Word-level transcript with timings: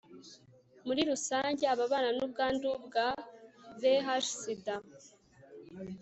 muri 0.85 1.01
rusange 1.11 1.63
ababanan 1.73 2.17
ubwandu 2.27 2.69
bwa 2.85 3.07
vih 3.81 4.07
sida 4.39 4.75